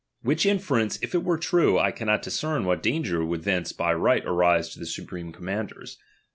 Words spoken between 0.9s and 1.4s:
if it were